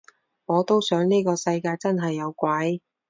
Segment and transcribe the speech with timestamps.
[0.47, 2.81] 我都想呢個世界真係有鬼